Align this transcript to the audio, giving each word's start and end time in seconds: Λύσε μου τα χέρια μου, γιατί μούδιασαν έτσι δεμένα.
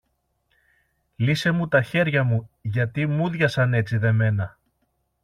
Λύσε 1.15 1.51
μου 1.51 1.67
τα 1.67 1.81
χέρια 1.81 2.23
μου, 2.23 2.49
γιατί 2.61 3.07
μούδιασαν 3.07 3.73
έτσι 3.73 3.97
δεμένα. 3.97 4.59